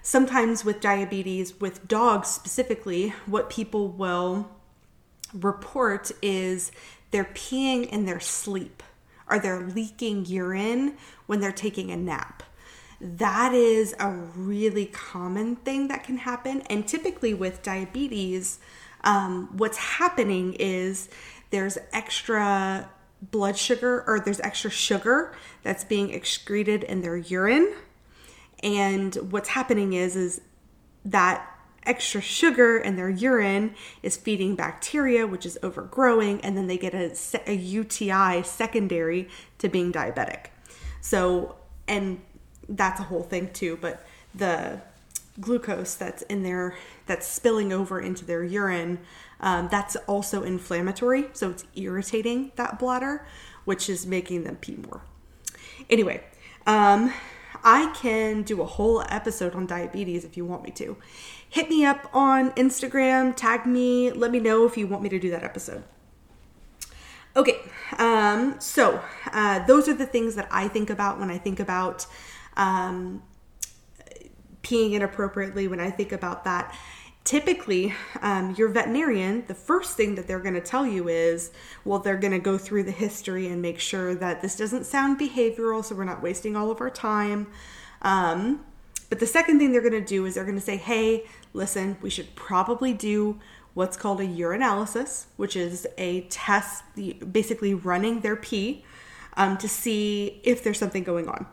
Sometimes 0.02 0.64
with 0.64 0.80
diabetes, 0.80 1.60
with 1.60 1.88
dogs 1.88 2.28
specifically, 2.28 3.10
what 3.26 3.50
people 3.50 3.88
will 3.88 4.48
report 5.32 6.12
is 6.22 6.70
they're 7.10 7.24
peeing 7.24 7.88
in 7.88 8.04
their 8.04 8.20
sleep 8.20 8.82
or 9.28 9.38
they're 9.38 9.66
leaking 9.66 10.26
urine 10.26 10.96
when 11.26 11.40
they're 11.40 11.52
taking 11.52 11.90
a 11.90 11.96
nap. 11.96 12.42
That 13.00 13.52
is 13.52 13.94
a 13.98 14.10
really 14.10 14.86
common 14.86 15.56
thing 15.56 15.88
that 15.88 16.04
can 16.04 16.18
happen. 16.18 16.60
And 16.62 16.86
typically 16.86 17.34
with 17.34 17.62
diabetes, 17.62 18.58
um, 19.04 19.48
what's 19.56 19.78
happening 19.78 20.54
is 20.54 21.08
there's 21.50 21.78
extra 21.92 22.90
blood 23.30 23.56
sugar 23.56 24.04
or 24.06 24.20
there's 24.20 24.40
extra 24.40 24.70
sugar 24.70 25.34
that's 25.62 25.84
being 25.84 26.10
excreted 26.10 26.82
in 26.82 27.02
their 27.02 27.16
urine. 27.16 27.72
And 28.62 29.14
what's 29.30 29.50
happening 29.50 29.92
is 29.92 30.16
is 30.16 30.40
that 31.04 31.50
extra 31.86 32.20
sugar 32.20 32.78
in 32.78 32.96
their 32.96 33.10
urine 33.10 33.74
is 34.02 34.16
feeding 34.16 34.56
bacteria, 34.56 35.26
which 35.26 35.44
is 35.44 35.58
overgrowing, 35.62 36.40
and 36.40 36.56
then 36.56 36.66
they 36.66 36.78
get 36.78 36.94
a, 36.94 37.14
a 37.46 37.54
UTI 37.54 38.42
secondary 38.42 39.28
to 39.58 39.68
being 39.68 39.92
diabetic. 39.92 40.46
So, 41.02 41.56
and 41.86 42.22
that's 42.68 43.00
a 43.00 43.04
whole 43.04 43.22
thing 43.22 43.52
too, 43.52 43.78
but 43.80 44.06
the 44.34 44.80
glucose 45.40 45.94
that's 45.94 46.22
in 46.22 46.42
there 46.42 46.76
that's 47.06 47.26
spilling 47.26 47.72
over 47.72 48.00
into 48.00 48.24
their 48.24 48.44
urine 48.44 48.98
um, 49.40 49.68
that's 49.70 49.96
also 50.06 50.42
inflammatory 50.42 51.26
so 51.32 51.50
it's 51.50 51.64
irritating 51.74 52.52
that 52.56 52.78
bladder 52.78 53.26
which 53.64 53.88
is 53.88 54.06
making 54.06 54.44
them 54.44 54.56
pee 54.56 54.76
more. 54.76 55.02
Anyway 55.90 56.22
um, 56.66 57.12
i 57.64 57.92
can 57.96 58.42
do 58.42 58.62
a 58.62 58.64
whole 58.64 59.02
episode 59.08 59.54
on 59.54 59.66
diabetes 59.66 60.24
if 60.24 60.36
you 60.36 60.44
want 60.44 60.62
me 60.62 60.70
to. 60.70 60.96
Hit 61.48 61.68
me 61.68 61.84
up 61.84 62.08
on 62.12 62.52
instagram 62.52 63.34
tag 63.34 63.66
me 63.66 64.12
let 64.12 64.30
me 64.30 64.38
know 64.38 64.66
if 64.66 64.76
you 64.76 64.86
want 64.86 65.02
me 65.02 65.08
to 65.08 65.18
do 65.18 65.30
that 65.30 65.42
episode. 65.42 65.82
Okay 67.34 67.58
um, 67.98 68.54
so 68.60 69.02
uh, 69.32 69.66
those 69.66 69.88
are 69.88 69.94
the 69.94 70.06
things 70.06 70.36
that 70.36 70.46
i 70.52 70.68
think 70.68 70.90
about 70.90 71.18
when 71.18 71.28
i 71.28 71.38
think 71.38 71.58
about 71.58 72.06
um, 72.56 73.20
peeing 74.64 74.92
inappropriately, 74.94 75.68
when 75.68 75.80
I 75.80 75.90
think 75.90 76.10
about 76.10 76.44
that, 76.44 76.74
typically 77.24 77.94
um, 78.20 78.54
your 78.56 78.68
veterinarian 78.68 79.44
the 79.46 79.54
first 79.54 79.96
thing 79.96 80.14
that 80.14 80.28
they're 80.28 80.40
going 80.40 80.54
to 80.54 80.60
tell 80.60 80.86
you 80.86 81.08
is 81.08 81.50
well 81.84 81.98
they're 81.98 82.18
going 82.18 82.32
to 82.32 82.38
go 82.38 82.58
through 82.58 82.82
the 82.82 82.92
history 82.92 83.48
and 83.48 83.62
make 83.62 83.80
sure 83.80 84.14
that 84.14 84.42
this 84.42 84.56
doesn't 84.56 84.84
sound 84.84 85.18
behavioral 85.18 85.82
so 85.82 85.94
we're 85.94 86.04
not 86.04 86.22
wasting 86.22 86.54
all 86.54 86.70
of 86.70 86.80
our 86.80 86.90
time. 86.90 87.46
Um, 88.02 88.64
but 89.08 89.20
the 89.20 89.26
second 89.26 89.58
thing 89.58 89.72
they're 89.72 89.80
going 89.80 89.92
to 89.92 90.00
do 90.04 90.26
is 90.26 90.34
they're 90.34 90.44
going 90.44 90.58
to 90.58 90.64
say 90.64 90.76
hey 90.76 91.24
listen 91.54 91.96
we 92.02 92.10
should 92.10 92.34
probably 92.34 92.92
do 92.92 93.40
what's 93.72 93.96
called 93.96 94.20
a 94.20 94.26
urinalysis 94.26 95.24
which 95.36 95.56
is 95.56 95.86
a 95.96 96.22
test 96.22 96.84
basically 97.32 97.72
running 97.72 98.20
their 98.20 98.36
pee 98.36 98.84
um, 99.36 99.56
to 99.56 99.68
see 99.68 100.40
if 100.44 100.62
there's 100.62 100.78
something 100.78 101.02
going 101.02 101.28
on 101.28 101.46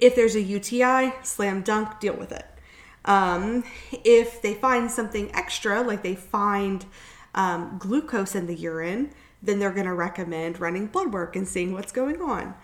if 0.00 0.14
there's 0.14 0.34
a 0.34 0.42
UTI, 0.42 1.14
slam 1.22 1.62
dunk, 1.62 2.00
deal 2.00 2.14
with 2.14 2.32
it. 2.32 2.46
Um, 3.04 3.64
if 4.04 4.40
they 4.40 4.54
find 4.54 4.90
something 4.90 5.34
extra, 5.34 5.82
like 5.82 6.02
they 6.02 6.14
find 6.14 6.84
um, 7.34 7.76
glucose 7.78 8.34
in 8.34 8.46
the 8.46 8.54
urine, 8.54 9.10
then 9.42 9.58
they're 9.58 9.72
going 9.72 9.86
to 9.86 9.94
recommend 9.94 10.58
running 10.58 10.86
blood 10.86 11.12
work 11.12 11.36
and 11.36 11.46
seeing 11.46 11.72
what's 11.72 11.92
going 11.92 12.20
on. 12.22 12.54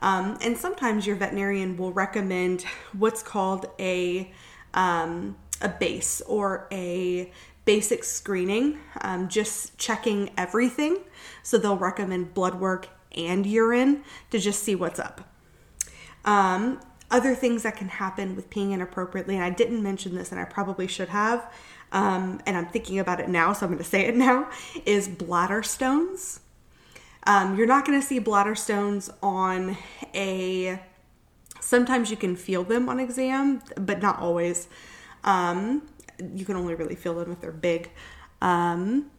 Um, 0.00 0.38
and 0.40 0.56
sometimes 0.56 1.06
your 1.06 1.16
veterinarian 1.16 1.76
will 1.76 1.92
recommend 1.92 2.62
what's 2.96 3.22
called 3.22 3.66
a 3.80 4.32
um, 4.74 5.36
a 5.60 5.68
base 5.68 6.20
or 6.26 6.68
a 6.70 7.32
basic 7.64 8.04
screening, 8.04 8.78
um, 9.00 9.28
just 9.28 9.76
checking 9.76 10.30
everything. 10.36 10.98
So 11.42 11.58
they'll 11.58 11.76
recommend 11.76 12.32
blood 12.32 12.54
work 12.54 12.88
and 13.16 13.44
urine 13.44 14.04
to 14.30 14.38
just 14.38 14.62
see 14.62 14.74
what's 14.74 15.00
up. 15.00 15.27
Um, 16.24 16.80
other 17.10 17.34
things 17.34 17.62
that 17.62 17.76
can 17.76 17.88
happen 17.88 18.36
with 18.36 18.50
peeing 18.50 18.72
inappropriately, 18.72 19.34
and 19.34 19.44
I 19.44 19.50
didn't 19.50 19.82
mention 19.82 20.14
this, 20.14 20.30
and 20.30 20.40
I 20.40 20.44
probably 20.44 20.86
should 20.86 21.08
have, 21.08 21.50
um, 21.90 22.40
and 22.46 22.56
I'm 22.56 22.66
thinking 22.66 22.98
about 22.98 23.18
it 23.18 23.28
now, 23.28 23.52
so 23.52 23.64
I'm 23.64 23.72
going 23.72 23.82
to 23.82 23.88
say 23.88 24.06
it 24.06 24.16
now, 24.28 24.50
is 24.84 25.08
bladder 25.08 25.62
stones. 25.62 26.40
Um, 27.26 27.56
you're 27.56 27.66
not 27.66 27.84
going 27.86 28.00
to 28.00 28.06
see 28.06 28.18
bladder 28.18 28.54
stones 28.54 29.10
on 29.22 29.76
a. 30.14 30.80
Sometimes 31.60 32.10
you 32.10 32.16
can 32.16 32.36
feel 32.36 32.64
them 32.64 32.88
on 32.88 33.00
exam, 33.00 33.60
but 33.76 34.00
not 34.00 34.18
always. 34.18 34.68
Um, 35.24 35.82
you 36.34 36.44
can 36.44 36.56
only 36.56 36.74
really 36.74 36.94
feel 36.94 37.14
them 37.14 37.32
if 37.32 37.40
they're 37.40 37.52
big. 37.52 37.90
Um, 38.40 39.10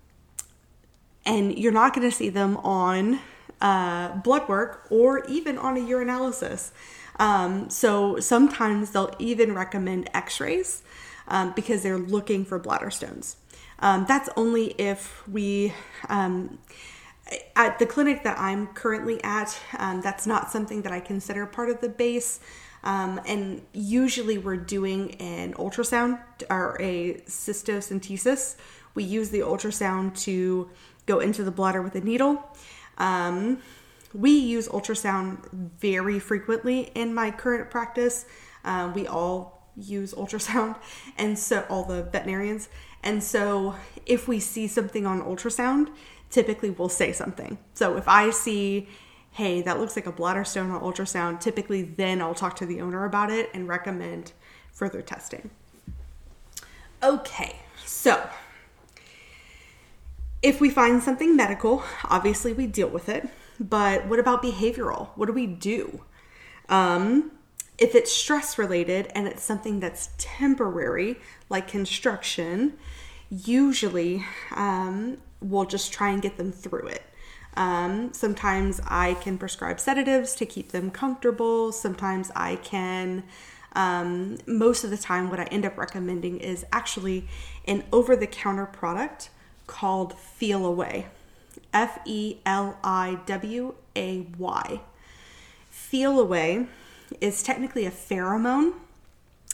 and 1.26 1.58
you're 1.58 1.72
not 1.72 1.94
going 1.94 2.10
to 2.10 2.16
see 2.16 2.30
them 2.30 2.58
on 2.58 3.20
uh, 3.62 4.16
blood 4.18 4.48
work 4.48 4.86
or 4.90 5.26
even 5.26 5.58
on 5.58 5.78
a 5.78 5.82
urinalysis. 5.82 6.72
Um, 7.20 7.70
so 7.70 8.20
sometimes 8.20 8.92
they'll 8.92 9.14
even 9.20 9.54
recommend 9.54 10.10
x 10.14 10.40
rays 10.40 10.84
um, 11.28 11.54
because 11.56 11.84
they're 11.84 11.98
looking 11.98 12.46
for 12.46 12.58
bladder 12.60 12.90
stones. 12.90 13.36
Um, 13.80 14.06
that's 14.08 14.30
only 14.36 14.72
if 14.78 15.28
we, 15.28 15.74
um, 16.10 16.60
at 17.56 17.80
the 17.80 17.86
clinic 17.86 18.24
that 18.24 18.40
I'm 18.40 18.68
currently 18.68 19.24
at, 19.24 19.58
um, 19.78 20.02
that's 20.02 20.26
not 20.26 20.52
something 20.52 20.82
that 20.82 20.92
I 20.92 21.00
consider 21.00 21.46
part 21.46 21.70
of 21.70 21.82
the 21.82 21.90
base. 21.90 22.40
Um, 22.84 23.20
and 23.26 23.62
usually 23.74 24.38
we're 24.38 24.58
doing 24.58 25.16
an 25.16 25.54
ultrasound 25.54 26.22
or 26.50 26.78
a 26.80 27.16
cystocentesis. 27.28 28.56
We 28.96 29.04
use 29.04 29.30
the 29.30 29.40
ultrasound 29.40 30.18
to 30.22 30.70
go 31.06 31.20
into 31.20 31.44
the 31.44 31.52
bladder 31.52 31.82
with 31.82 31.96
a 31.96 32.02
needle. 32.02 32.44
Um, 33.00 33.60
we 34.14 34.32
use 34.32 34.68
ultrasound 34.68 35.52
very 35.52 36.20
frequently 36.20 36.92
in 36.96 37.14
my 37.14 37.32
current 37.32 37.70
practice. 37.70 38.26
Uh, 38.66 38.92
we 38.94 39.08
all 39.08 39.70
use 39.76 40.14
ultrasound, 40.14 40.78
and 41.18 41.38
so 41.38 41.66
all 41.70 41.84
the 41.84 42.04
veterinarians. 42.04 42.70
And 43.04 43.24
so 43.24 43.76
if 44.06 44.28
we 44.28 44.40
see 44.40 44.68
something 44.68 45.06
on 45.06 45.22
ultrasound, 45.22 45.90
typically 46.30 46.70
we'll 46.70 46.90
say 46.90 47.12
something. 47.12 47.58
So 47.74 47.96
if 47.98 48.08
I 48.08 48.30
see, 48.32 48.90
hey, 49.32 49.62
that 49.62 49.80
looks 49.80 49.96
like 49.96 50.06
a 50.06 50.12
bladder 50.12 50.44
stone 50.44 50.72
on 50.72 50.82
ultrasound, 50.82 51.40
typically 51.40 51.84
then 51.84 52.22
I'll 52.22 52.36
talk 52.36 52.56
to 52.58 52.66
the 52.66 52.82
owner 52.82 53.06
about 53.06 53.32
it 53.32 53.50
and 53.54 53.68
recommend 53.68 54.34
further 54.72 55.02
testing. 55.02 55.50
Okay, 57.02 57.56
so 57.86 58.30
if 60.42 60.62
we 60.62 60.70
find 60.70 61.04
something 61.04 61.36
medical, 61.36 61.84
obviously 62.06 62.54
we 62.54 62.68
deal 62.68 62.90
with 62.90 63.10
it. 63.10 63.28
But 63.60 64.08
what 64.08 64.20
about 64.20 64.42
behavioral? 64.42 65.10
What 65.16 65.26
do 65.26 65.34
we 65.34 65.48
do? 65.48 66.06
Um, 66.70 67.32
if 67.78 67.96
it's 67.96 68.12
stress 68.12 68.58
related 68.58 69.12
and 69.16 69.28
it's 69.28 69.44
something 69.44 69.80
that's 69.80 70.10
temporary, 70.18 71.18
like 71.50 71.68
construction, 71.68 72.74
usually 73.30 74.26
um, 74.56 75.18
we'll 75.42 75.66
just 75.66 75.92
try 75.92 76.10
and 76.10 76.22
get 76.22 76.38
them 76.38 76.52
through 76.52 76.88
it. 76.88 77.04
Um, 77.56 78.14
sometimes 78.14 78.80
I 78.86 79.16
can 79.16 79.38
prescribe 79.38 79.80
sedatives 79.80 80.36
to 80.36 80.46
keep 80.46 80.72
them 80.72 80.92
comfortable. 80.92 81.72
Sometimes 81.72 82.32
I 82.36 82.58
can, 82.58 83.24
um, 83.74 84.38
most 84.46 84.84
of 84.84 84.90
the 84.90 84.98
time, 84.98 85.30
what 85.30 85.40
I 85.40 85.44
end 85.46 85.66
up 85.66 85.78
recommending 85.78 86.38
is 86.38 86.66
actually 86.72 87.28
an 87.66 87.84
over 87.92 88.16
the 88.16 88.28
counter 88.28 88.66
product 88.66 89.30
called 89.70 90.16
Feliway. 90.16 91.06
F 91.72 92.00
E 92.04 92.38
L 92.46 92.78
I 92.84 93.20
W 93.28 93.76
A 93.96 94.26
Y. 94.38 94.82
Feliway 95.72 96.68
is 97.22 97.44
technically 97.44 97.86
a 97.86 97.92
pheromone, 97.92 98.74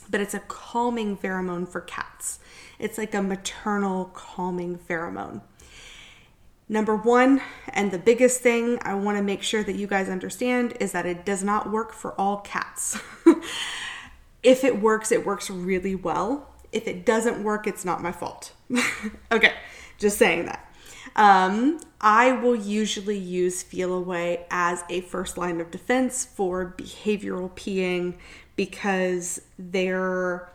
but 0.10 0.22
it's 0.22 0.34
a 0.34 0.40
calming 0.40 1.18
pheromone 1.18 1.68
for 1.68 1.82
cats. 1.82 2.40
It's 2.80 2.98
like 2.98 3.14
a 3.14 3.22
maternal 3.22 4.06
calming 4.14 4.78
pheromone. 4.78 5.42
Number 6.68 6.96
one, 6.96 7.42
and 7.68 7.92
the 7.92 8.00
biggest 8.00 8.40
thing 8.40 8.80
I 8.82 8.96
want 8.96 9.18
to 9.18 9.24
make 9.24 9.44
sure 9.44 9.64
that 9.64 9.76
you 9.76 9.86
guys 9.86 10.10
understand 10.10 10.76
is 10.80 10.94
that 10.94 11.06
it 11.06 11.26
does 11.26 11.44
not 11.44 11.72
work 11.72 11.94
for 11.94 12.20
all 12.20 12.38
cats. 12.38 12.98
if 14.44 14.64
it 14.64 14.82
works, 14.82 15.12
it 15.12 15.26
works 15.26 15.50
really 15.50 15.94
well. 15.94 16.50
If 16.72 16.88
it 16.88 17.06
doesn't 17.06 17.44
work, 17.44 17.68
it's 17.68 17.86
not 17.86 18.02
my 18.02 18.12
fault. 18.12 18.54
okay, 19.32 19.54
just 19.98 20.18
saying 20.18 20.46
that. 20.46 20.62
Um, 21.16 21.80
I 22.02 22.34
will 22.34 22.56
usually 22.56 23.18
use 23.18 23.64
Feliway 23.64 24.44
as 24.52 24.84
a 24.90 25.02
first 25.02 25.38
line 25.38 25.62
of 25.62 25.72
defense 25.72 26.26
for 26.26 26.76
behavioral 26.78 27.52
peeing 27.52 28.16
because 28.56 29.42
they're 29.58 30.50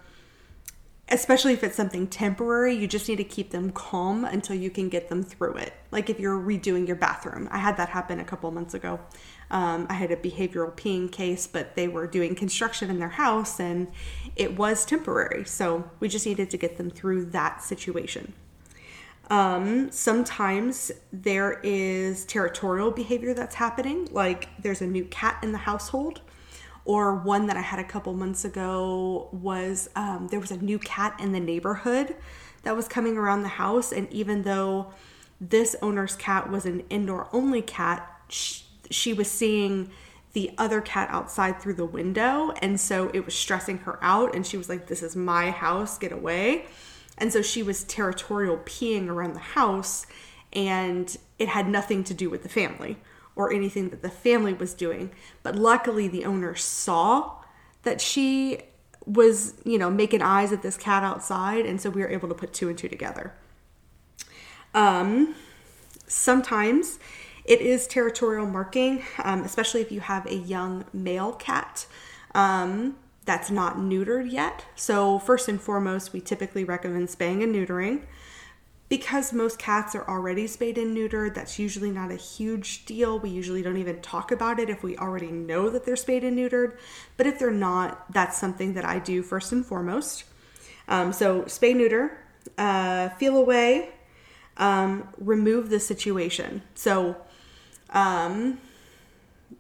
especially 1.11 1.53
if 1.53 1.65
it's 1.65 1.77
something 1.77 2.07
temporary, 2.07 2.75
you 2.75 2.87
just 2.87 3.09
need 3.09 3.17
to 3.17 3.25
keep 3.25 3.51
them 3.51 3.71
calm 3.71 4.25
until 4.25 4.55
you 4.55 4.71
can 4.71 4.89
get 4.89 5.09
them 5.09 5.23
through 5.23 5.55
it. 5.55 5.73
Like 5.91 6.09
if 6.09 6.21
you're 6.21 6.39
redoing 6.39 6.87
your 6.87 6.97
bathroom, 6.97 7.49
I 7.51 7.59
had 7.59 7.77
that 7.79 7.89
happen 7.89 8.21
a 8.21 8.25
couple 8.25 8.51
months 8.53 8.75
ago. 8.75 9.01
Um, 9.51 9.87
I 9.91 9.95
had 9.95 10.13
a 10.13 10.17
behavioral 10.17 10.73
peeing 10.73 11.11
case, 11.11 11.49
but 11.49 11.75
they 11.75 11.89
were 11.89 12.07
doing 12.07 12.37
construction 12.37 12.91
in 12.91 13.01
their 13.01 13.09
house 13.09 13.59
and 13.59 13.89
it 14.37 14.57
was 14.57 14.85
temporary. 14.85 15.45
So 15.45 15.91
we 15.99 16.09
just 16.09 16.27
needed 16.27 16.49
to 16.51 16.57
get 16.57 16.77
them 16.77 16.91
through 16.91 17.27
that 17.27 17.63
situation. 17.63 18.33
Um, 19.31 19.91
sometimes 19.93 20.91
there 21.13 21.61
is 21.63 22.25
territorial 22.27 22.91
behavior 22.91 23.33
that's 23.33 23.55
happening, 23.55 24.09
like 24.11 24.49
there's 24.61 24.83
a 24.83 24.87
new 24.87 25.05
cat 25.05 25.39
in 25.43 25.53
the 25.53 25.59
household 25.59 26.21
or 26.85 27.15
one 27.15 27.47
that 27.47 27.57
I 27.57 27.61
had 27.61 27.79
a 27.79 27.85
couple 27.85 28.13
months 28.15 28.45
ago 28.45 29.29
was 29.33 29.89
um, 29.95 30.29
there 30.31 30.41
was 30.41 30.51
a 30.51 30.57
new 30.57 30.79
cat 30.79 31.15
in 31.21 31.33
the 31.33 31.41
neighborhood 31.41 32.17
that 32.63 32.75
was 32.75 32.89
coming 32.89 33.17
around 33.17 33.43
the 33.43 33.49
house. 33.49 33.93
And 33.93 34.11
even 34.13 34.43
though 34.43 34.93
this 35.41 35.77
owner's 35.83 36.17
cat 36.17 36.51
was 36.51 36.67
an 36.67 36.81
indoor 36.91 37.29
only 37.33 37.63
cat, 37.63 38.09
she, 38.29 38.65
she 38.91 39.13
was 39.13 39.31
seeing 39.31 39.91
the 40.33 40.53
other 40.59 40.81
cat 40.81 41.09
outside 41.11 41.61
through 41.61 41.75
the 41.75 41.85
window. 41.85 42.53
And 42.63 42.81
so 42.81 43.11
it 43.13 43.25
was 43.25 43.35
stressing 43.35 43.79
her 43.79 43.99
out. 44.03 44.35
And 44.35 44.47
she 44.47 44.57
was 44.57 44.69
like, 44.69 44.87
This 44.87 45.03
is 45.03 45.15
my 45.15 45.51
house, 45.51 45.99
get 45.99 46.13
away. 46.13 46.67
And 47.21 47.33
so 47.33 47.43
she 47.43 47.63
was 47.63 47.85
territorial 47.85 48.57
peeing 48.57 49.09
around 49.09 49.35
the 49.35 49.41
house. 49.41 50.07
And 50.53 51.17
it 51.39 51.49
had 51.49 51.69
nothing 51.69 52.03
to 52.05 52.15
do 52.15 52.29
with 52.29 52.43
the 52.43 52.49
family 52.49 52.97
or 53.37 53.53
anything 53.53 53.91
that 53.91 54.03
the 54.03 54.11
family 54.11 54.53
was 54.53 54.75
doing. 54.75 55.11
But 55.43 55.55
luckily, 55.55 56.09
the 56.09 56.25
owner 56.25 56.57
saw 56.57 57.37
that 57.83 58.01
she 58.01 58.63
was, 59.07 59.55
you 59.65 59.79
know, 59.79 59.91
making 59.91 60.23
eyes 60.23 60.53
at 60.53 60.63
this 60.63 60.77
cat 60.77 61.03
outside, 61.03 61.65
and 61.65 61.81
so 61.81 61.91
we 61.91 62.03
were 62.03 62.09
able 62.11 62.29
to 62.29 62.35
put 62.35 62.53
two 62.53 62.69
and 62.69 62.77
two 62.77 62.89
together. 62.89 63.33
Um, 64.75 65.35
sometimes 66.07 66.99
it 67.45 67.61
is 67.61 67.87
territorial 67.87 68.47
marking, 68.47 69.03
um, 69.25 69.43
especially 69.43 69.81
if 69.81 69.91
you 69.91 70.01
have 70.01 70.27
a 70.27 70.35
young 70.35 70.85
male 70.93 71.33
cat 71.33 71.87
um, 72.35 72.97
that's 73.25 73.51
not 73.51 73.77
neutered 73.77 74.31
yet. 74.31 74.65
So, 74.75 75.19
first 75.19 75.49
and 75.49 75.61
foremost, 75.61 76.13
we 76.13 76.21
typically 76.21 76.65
recommend 76.65 77.11
spaying 77.11 77.43
and 77.43 77.55
neutering 77.55 78.03
because 78.91 79.33
most 79.33 79.57
cats 79.57 79.95
are 79.95 80.07
already 80.09 80.49
spayed 80.49 80.77
and 80.77 80.95
neutered, 80.97 81.33
that's 81.33 81.61
usually 81.61 81.93
not 81.93 82.11
a 82.11 82.17
huge 82.17 82.85
deal. 82.87 83.21
We 83.21 83.31
usually 83.31 83.63
don't 83.63 83.77
even 83.77 84.03
talk 84.03 84.33
about 84.33 84.59
it 84.59 84.69
if 84.69 84.83
we 84.83 84.99
already 84.99 85.31
know 85.31 85.71
that 85.71 85.87
they're 85.87 85.95
spayed 85.95 86.25
and 86.25 86.37
neutered. 86.37 86.77
But 87.17 87.29
if 87.29 87.39
they're 87.39 87.53
not, 87.53 88.13
that's 88.13 88.37
something 88.37 88.75
that 88.75 88.85
I 88.85 88.99
do 88.99 89.23
first 89.23 89.53
and 89.53 89.65
foremost. 89.65 90.25
Um, 90.89 91.13
so, 91.13 91.43
spay 91.43 91.75
neuter, 91.75 92.19
uh, 92.59 93.11
Feliway, 93.11 93.91
um, 94.57 95.09
remove 95.19 95.71
the 95.71 95.79
situation. 95.79 96.63
So, 96.75 97.17
um, 97.91 98.59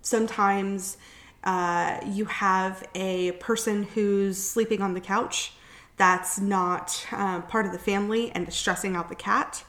sometimes 0.02 0.96
uh, 1.44 2.00
you 2.06 2.26
have 2.26 2.86
a 2.94 3.32
person 3.32 3.84
who's 3.84 4.38
sleeping 4.38 4.82
on 4.82 4.94
the 4.94 5.00
couch 5.00 5.52
that's 5.96 6.40
not 6.40 7.06
um, 7.12 7.42
part 7.42 7.66
of 7.66 7.72
the 7.72 7.78
family 7.78 8.30
and 8.32 8.48
is 8.48 8.54
stressing 8.54 8.96
out 8.96 9.08
the 9.08 9.14
cat. 9.14 9.64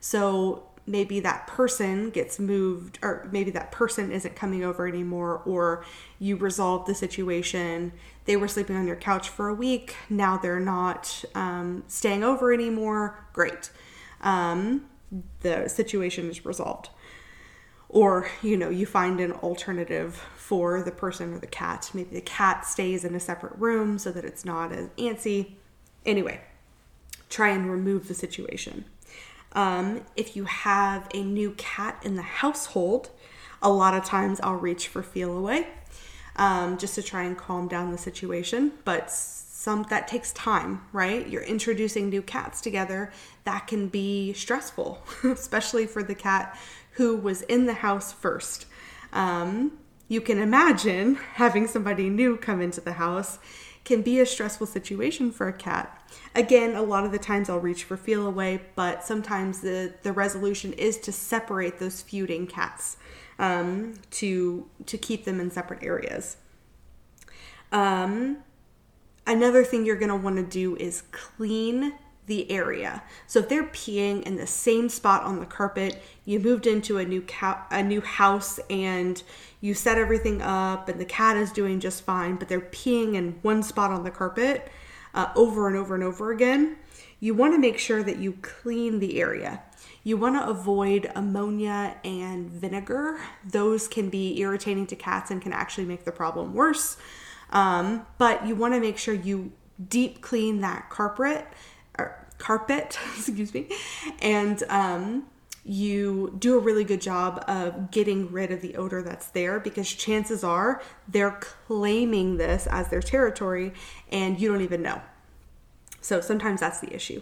So 0.00 0.64
maybe 0.86 1.20
that 1.20 1.46
person 1.46 2.10
gets 2.10 2.38
moved, 2.38 2.98
or 3.02 3.28
maybe 3.30 3.50
that 3.52 3.70
person 3.70 4.10
isn't 4.10 4.34
coming 4.34 4.64
over 4.64 4.88
anymore, 4.88 5.42
or 5.44 5.84
you 6.18 6.36
resolve 6.36 6.86
the 6.86 6.94
situation. 6.94 7.92
They 8.24 8.36
were 8.36 8.48
sleeping 8.48 8.74
on 8.76 8.86
your 8.86 8.96
couch 8.96 9.28
for 9.28 9.48
a 9.48 9.54
week, 9.54 9.94
now 10.08 10.36
they're 10.36 10.60
not 10.60 11.24
um, 11.34 11.84
staying 11.86 12.24
over 12.24 12.52
anymore. 12.52 13.24
Great. 13.32 13.70
Um, 14.22 14.86
the 15.40 15.68
situation 15.68 16.28
is 16.28 16.44
resolved. 16.44 16.90
Or, 17.88 18.28
you 18.42 18.56
know, 18.56 18.68
you 18.68 18.84
find 18.84 19.18
an 19.18 19.32
alternative 19.32 20.16
for 20.36 20.82
the 20.82 20.90
person 20.90 21.32
or 21.32 21.38
the 21.38 21.46
cat. 21.46 21.90
Maybe 21.94 22.14
the 22.14 22.20
cat 22.20 22.66
stays 22.66 23.04
in 23.04 23.14
a 23.14 23.20
separate 23.20 23.56
room 23.56 23.98
so 23.98 24.12
that 24.12 24.24
it's 24.24 24.44
not 24.44 24.72
as 24.72 24.88
antsy 24.98 25.54
Anyway, 26.08 26.40
try 27.28 27.50
and 27.50 27.70
remove 27.70 28.08
the 28.08 28.14
situation. 28.14 28.86
Um, 29.52 30.06
if 30.16 30.36
you 30.36 30.44
have 30.44 31.06
a 31.12 31.22
new 31.22 31.52
cat 31.52 32.00
in 32.02 32.16
the 32.16 32.22
household, 32.22 33.10
a 33.60 33.70
lot 33.70 33.92
of 33.92 34.04
times 34.04 34.40
I'll 34.40 34.54
reach 34.54 34.88
for 34.88 35.02
Feliway 35.02 35.66
um, 36.36 36.78
just 36.78 36.94
to 36.94 37.02
try 37.02 37.24
and 37.24 37.36
calm 37.36 37.68
down 37.68 37.90
the 37.90 37.98
situation. 37.98 38.72
But 38.84 39.10
some 39.10 39.84
that 39.90 40.08
takes 40.08 40.32
time, 40.32 40.82
right? 40.92 41.28
You're 41.28 41.42
introducing 41.42 42.08
new 42.08 42.22
cats 42.22 42.62
together. 42.62 43.12
That 43.44 43.66
can 43.66 43.88
be 43.88 44.32
stressful, 44.32 45.02
especially 45.24 45.86
for 45.86 46.02
the 46.02 46.14
cat 46.14 46.58
who 46.98 47.16
was 47.16 47.42
in 47.42 47.66
the 47.66 47.74
house 47.74 48.12
first. 48.12 48.66
Um, 49.12 49.78
you 50.08 50.20
can 50.20 50.38
imagine 50.38 51.14
having 51.34 51.66
somebody 51.66 52.10
new 52.10 52.36
come 52.36 52.60
into 52.60 52.80
the 52.80 52.94
house 52.94 53.38
can 53.84 54.02
be 54.02 54.20
a 54.20 54.26
stressful 54.26 54.66
situation 54.66 55.30
for 55.30 55.48
a 55.48 55.52
cat. 55.52 55.94
Again, 56.34 56.74
a 56.74 56.82
lot 56.82 57.04
of 57.04 57.12
the 57.12 57.18
times 57.18 57.48
I'll 57.48 57.60
reach 57.60 57.84
for 57.84 57.96
Feliway, 57.96 58.60
but 58.74 59.04
sometimes 59.04 59.60
the, 59.60 59.94
the 60.02 60.12
resolution 60.12 60.72
is 60.74 60.98
to 60.98 61.12
separate 61.12 61.78
those 61.78 62.02
feuding 62.02 62.46
cats 62.46 62.96
um, 63.38 63.94
to, 64.10 64.68
to 64.84 64.98
keep 64.98 65.24
them 65.24 65.40
in 65.40 65.50
separate 65.50 65.82
areas. 65.82 66.36
Um, 67.70 68.38
another 69.26 69.62
thing 69.62 69.86
you're 69.86 69.96
going 69.96 70.08
to 70.10 70.16
want 70.16 70.36
to 70.36 70.42
do 70.42 70.76
is 70.76 71.02
clean 71.12 71.94
the 72.28 72.50
area. 72.50 73.02
So 73.26 73.40
if 73.40 73.48
they're 73.48 73.64
peeing 73.64 74.22
in 74.22 74.36
the 74.36 74.46
same 74.46 74.88
spot 74.88 75.24
on 75.24 75.40
the 75.40 75.46
carpet, 75.46 76.02
you 76.24 76.38
moved 76.38 76.66
into 76.66 76.98
a 76.98 77.04
new 77.04 77.22
ca- 77.22 77.66
a 77.70 77.82
new 77.82 78.00
house 78.00 78.60
and 78.70 79.20
you 79.60 79.74
set 79.74 79.98
everything 79.98 80.40
up 80.40 80.88
and 80.88 81.00
the 81.00 81.04
cat 81.04 81.36
is 81.36 81.50
doing 81.50 81.80
just 81.80 82.04
fine, 82.04 82.36
but 82.36 82.48
they're 82.48 82.60
peeing 82.60 83.14
in 83.14 83.38
one 83.42 83.62
spot 83.62 83.90
on 83.90 84.04
the 84.04 84.10
carpet 84.10 84.70
uh, 85.14 85.32
over 85.34 85.66
and 85.66 85.76
over 85.76 85.94
and 85.94 86.04
over 86.04 86.30
again. 86.30 86.76
You 87.18 87.34
want 87.34 87.54
to 87.54 87.58
make 87.58 87.78
sure 87.78 88.02
that 88.04 88.18
you 88.18 88.34
clean 88.42 89.00
the 89.00 89.20
area. 89.20 89.62
You 90.04 90.16
want 90.16 90.36
to 90.36 90.48
avoid 90.48 91.10
ammonia 91.14 91.96
and 92.04 92.48
vinegar. 92.48 93.18
Those 93.44 93.88
can 93.88 94.08
be 94.08 94.38
irritating 94.38 94.86
to 94.88 94.96
cats 94.96 95.30
and 95.30 95.42
can 95.42 95.52
actually 95.52 95.86
make 95.86 96.04
the 96.04 96.12
problem 96.12 96.54
worse. 96.54 96.96
Um, 97.50 98.06
but 98.18 98.46
you 98.46 98.54
want 98.54 98.74
to 98.74 98.80
make 98.80 98.98
sure 98.98 99.14
you 99.14 99.52
deep 99.88 100.20
clean 100.20 100.60
that 100.60 100.90
carpet 100.90 101.46
carpet, 102.38 102.98
excuse 103.16 103.52
me, 103.52 103.68
and 104.20 104.62
um, 104.68 105.26
you 105.64 106.34
do 106.38 106.56
a 106.56 106.58
really 106.58 106.84
good 106.84 107.00
job 107.00 107.44
of 107.46 107.90
getting 107.90 108.32
rid 108.32 108.50
of 108.50 108.62
the 108.62 108.74
odor 108.76 109.02
that's 109.02 109.28
there 109.28 109.60
because 109.60 109.92
chances 109.92 110.42
are 110.42 110.80
they're 111.06 111.38
claiming 111.66 112.38
this 112.38 112.66
as 112.68 112.88
their 112.88 113.02
territory 113.02 113.74
and 114.10 114.40
you 114.40 114.50
don't 114.50 114.62
even 114.62 114.80
know. 114.80 115.02
So 116.00 116.22
sometimes 116.22 116.60
that's 116.60 116.80
the 116.80 116.94
issue. 116.94 117.20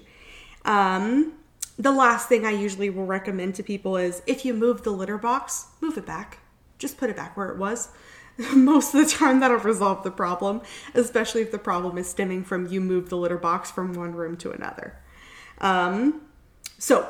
Um, 0.65 1.33
the 1.77 1.91
last 1.91 2.29
thing 2.29 2.47
I 2.47 2.53
usually 2.53 2.89
will 2.89 3.05
recommend 3.05 3.57
to 3.57 3.65
people 3.65 3.97
is 3.97 4.23
if 4.27 4.45
you 4.45 4.55
move 4.55 4.85
the 4.85 4.91
litter 4.91 5.19
box, 5.19 5.67
move 5.81 5.99
it 5.99 6.07
back. 6.07 6.39
Just 6.79 6.99
put 6.99 7.11
it 7.11 7.17
back 7.17 7.37
where 7.37 7.49
it 7.49 7.59
was. 7.59 7.89
Most 8.55 8.94
of 8.94 9.05
the 9.05 9.11
time, 9.11 9.40
that'll 9.40 9.59
resolve 9.59 10.03
the 10.03 10.11
problem, 10.11 10.61
especially 10.94 11.42
if 11.42 11.51
the 11.51 11.59
problem 11.59 11.96
is 11.99 12.09
stemming 12.09 12.44
from 12.44 12.66
you 12.66 12.81
move 12.81 13.09
the 13.09 13.16
litter 13.16 13.38
box 13.38 13.70
from 13.70 13.94
one 13.94 14.14
room 14.14 14.37
to 14.38 14.51
another. 14.51 14.99
Um, 15.59 16.22
so, 16.79 17.09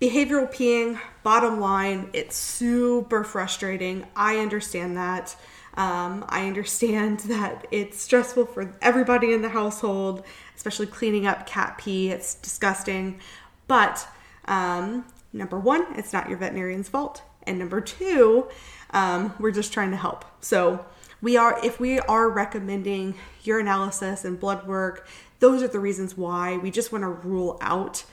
behavioral 0.00 0.52
peeing, 0.52 1.00
bottom 1.22 1.60
line, 1.60 2.10
it's 2.12 2.36
super 2.36 3.24
frustrating. 3.24 4.06
I 4.14 4.38
understand 4.38 4.96
that. 4.96 5.36
Um, 5.74 6.24
I 6.28 6.46
understand 6.46 7.20
that 7.26 7.66
it's 7.70 8.00
stressful 8.00 8.46
for 8.46 8.74
everybody 8.82 9.32
in 9.32 9.42
the 9.42 9.50
household, 9.50 10.24
especially 10.56 10.86
cleaning 10.86 11.26
up 11.26 11.46
cat 11.46 11.78
pee. 11.78 12.10
It's 12.10 12.34
disgusting. 12.34 13.20
But 13.66 14.06
um, 14.46 15.06
number 15.32 15.58
one, 15.58 15.86
it's 15.96 16.12
not 16.12 16.28
your 16.28 16.38
veterinarian's 16.38 16.88
fault. 16.88 17.22
And 17.44 17.58
number 17.58 17.80
two, 17.80 18.48
um, 18.90 19.34
we're 19.38 19.50
just 19.50 19.72
trying 19.72 19.90
to 19.90 19.96
help. 19.96 20.24
So, 20.40 20.84
we 21.22 21.36
are 21.36 21.62
if 21.62 21.78
we 21.78 22.00
are 22.00 22.30
recommending 22.30 23.14
urinalysis 23.44 24.24
and 24.24 24.40
blood 24.40 24.66
work 24.66 25.06
those 25.40 25.62
are 25.62 25.68
the 25.68 25.80
reasons 25.80 26.16
why 26.16 26.58
we 26.58 26.70
just 26.70 26.92
want 26.92 27.02
to 27.02 27.08
rule 27.08 27.58
out 27.60 28.04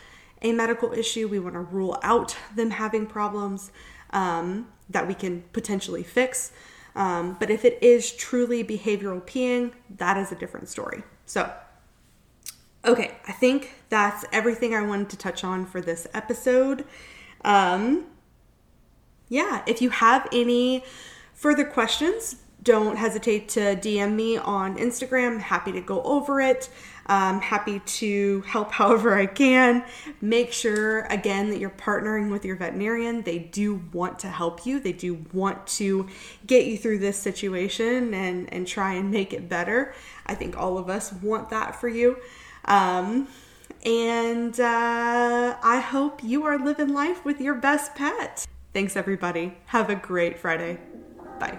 a 0.41 0.51
medical 0.53 0.93
issue. 0.93 1.27
We 1.27 1.39
want 1.39 1.55
to 1.55 1.59
rule 1.59 1.99
out 2.01 2.35
them 2.55 2.71
having 2.71 3.05
problems 3.05 3.71
um, 4.11 4.69
that 4.89 5.07
we 5.07 5.13
can 5.13 5.43
potentially 5.53 6.03
fix. 6.03 6.51
Um, 6.95 7.37
but 7.39 7.51
if 7.51 7.63
it 7.63 7.77
is 7.81 8.11
truly 8.11 8.63
behavioral 8.63 9.21
peeing, 9.21 9.73
that 9.97 10.17
is 10.17 10.31
a 10.31 10.35
different 10.35 10.69
story. 10.69 11.03
So, 11.25 11.53
okay, 12.85 13.17
I 13.27 13.33
think 13.33 13.73
that's 13.89 14.25
everything 14.31 14.73
I 14.73 14.81
wanted 14.81 15.09
to 15.09 15.17
touch 15.17 15.43
on 15.43 15.65
for 15.65 15.81
this 15.81 16.07
episode. 16.13 16.85
Um, 17.43 18.05
yeah, 19.29 19.63
if 19.67 19.81
you 19.81 19.89
have 19.89 20.27
any 20.31 20.83
further 21.33 21.65
questions, 21.65 22.37
don't 22.63 22.97
hesitate 22.97 23.47
to 23.49 23.77
DM 23.77 24.13
me 24.13 24.37
on 24.37 24.77
Instagram. 24.77 25.39
Happy 25.39 25.71
to 25.71 25.79
go 25.79 26.01
over 26.03 26.41
it. 26.41 26.69
Um, 27.05 27.39
happy 27.39 27.79
to 27.79 28.41
help 28.41 28.71
however 28.73 29.17
I 29.17 29.25
can. 29.25 29.85
Make 30.19 30.51
sure, 30.51 31.01
again, 31.05 31.49
that 31.49 31.59
you're 31.59 31.69
partnering 31.69 32.29
with 32.29 32.43
your 32.43 32.57
veterinarian. 32.57 33.21
They 33.21 33.39
do 33.39 33.81
want 33.93 34.19
to 34.19 34.27
help 34.27 34.65
you, 34.65 34.79
they 34.79 34.91
do 34.91 35.25
want 35.31 35.65
to 35.67 36.09
get 36.45 36.65
you 36.65 36.77
through 36.77 36.99
this 36.99 37.17
situation 37.17 38.13
and, 38.13 38.51
and 38.53 38.67
try 38.67 38.93
and 38.93 39.11
make 39.11 39.31
it 39.31 39.47
better. 39.47 39.93
I 40.25 40.35
think 40.35 40.57
all 40.57 40.77
of 40.77 40.89
us 40.89 41.13
want 41.13 41.49
that 41.51 41.79
for 41.79 41.87
you. 41.87 42.17
Um, 42.65 43.29
and 43.85 44.59
uh, 44.59 45.55
I 45.63 45.79
hope 45.79 46.21
you 46.21 46.43
are 46.43 46.57
living 46.57 46.93
life 46.93 47.23
with 47.23 47.39
your 47.39 47.55
best 47.55 47.95
pet. 47.95 48.45
Thanks, 48.77 48.95
everybody. 48.95 49.57
Have 49.65 49.89
a 49.89 49.95
great 49.95 50.37
Friday. 50.37 50.77
Bye. 51.39 51.57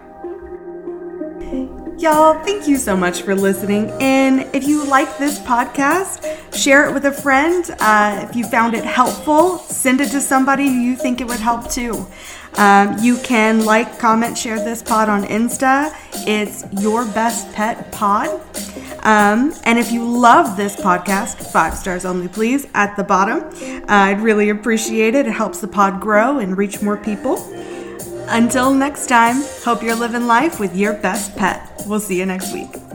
Y'all, 1.98 2.40
thank 2.44 2.68
you 2.68 2.76
so 2.76 2.96
much 2.96 3.22
for 3.22 3.34
listening. 3.34 3.90
And 4.00 4.42
if 4.54 4.62
you 4.62 4.84
like 4.84 5.18
this 5.18 5.40
podcast, 5.40 6.22
share 6.58 6.88
it 6.88 6.92
with 6.92 7.04
a 7.04 7.12
friend. 7.12 7.64
Uh, 7.78 8.26
if 8.28 8.34
you 8.34 8.44
found 8.44 8.74
it 8.74 8.84
helpful, 8.84 9.58
send 9.58 10.00
it 10.00 10.10
to 10.10 10.20
somebody 10.20 10.66
who 10.66 10.74
you 10.74 10.96
think 10.96 11.20
it 11.20 11.26
would 11.26 11.40
help 11.40 11.70
too. 11.70 12.06
Um, 12.54 12.96
you 13.00 13.18
can 13.18 13.64
like, 13.64 13.98
comment, 13.98 14.36
share 14.36 14.56
this 14.56 14.82
pod 14.82 15.08
on 15.08 15.22
Insta. 15.24 15.94
It's 16.26 16.64
Your 16.82 17.04
Best 17.04 17.52
Pet 17.52 17.92
Pod. 17.92 18.40
Um, 19.04 19.54
and 19.64 19.78
if 19.78 19.92
you 19.92 20.04
love 20.04 20.56
this 20.56 20.74
podcast, 20.74 21.52
five 21.52 21.76
stars 21.76 22.04
only, 22.04 22.26
please, 22.26 22.66
at 22.74 22.96
the 22.96 23.04
bottom. 23.04 23.44
Uh, 23.84 23.84
I'd 23.88 24.20
really 24.20 24.50
appreciate 24.50 25.14
it. 25.14 25.26
It 25.26 25.32
helps 25.32 25.60
the 25.60 25.68
pod 25.68 26.00
grow 26.00 26.38
and 26.40 26.58
reach 26.58 26.82
more 26.82 26.96
people. 26.96 27.36
Until 28.30 28.74
next 28.74 29.06
time, 29.06 29.42
hope 29.64 29.82
you're 29.82 29.94
living 29.94 30.26
life 30.26 30.58
with 30.58 30.74
your 30.74 30.94
best 30.94 31.36
pet. 31.36 31.84
We'll 31.86 32.00
see 32.00 32.18
you 32.18 32.26
next 32.26 32.52
week. 32.52 32.87